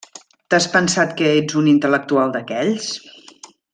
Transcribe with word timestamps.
T’has 0.53 0.65
pensat 0.75 1.13
que 1.19 1.29
ets 1.41 1.59
un 1.61 1.67
intel·lectual 1.73 2.33
d’aquells? 2.37 2.89